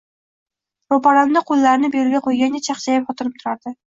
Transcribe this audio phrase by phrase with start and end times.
[0.93, 3.75] Ro'paramda qo'llarini beliga qo'ygancha chaqchayib xotinim turardi